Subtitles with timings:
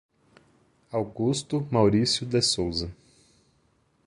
[0.89, 2.91] Augusto Mauricio de Souza